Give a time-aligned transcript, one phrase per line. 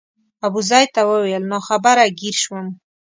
[0.45, 2.65] ابوزید ته وویل ناخبره ګیر شوم.